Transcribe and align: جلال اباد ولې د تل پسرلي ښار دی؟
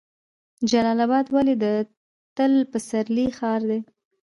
جلال 0.69 0.99
اباد 1.05 1.25
ولې 1.35 1.55
د 1.63 1.65
تل 2.35 2.53
پسرلي 2.71 3.27
ښار 3.37 3.61
دی؟ 3.69 3.79